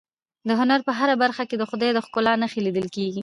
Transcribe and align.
د 0.47 0.49
هنر 0.59 0.79
په 0.87 0.91
هره 0.99 1.15
برخه 1.23 1.43
کې 1.49 1.55
د 1.57 1.63
خدای 1.69 1.91
ج 1.93 1.95
د 1.95 1.99
ښکلا 2.05 2.33
نښې 2.41 2.59
لیدل 2.65 2.87
کېږي. 2.95 3.19